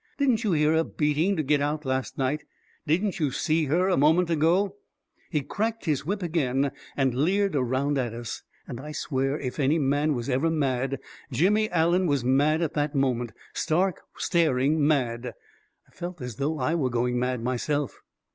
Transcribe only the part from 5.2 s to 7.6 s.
He cracked his whip again, and leered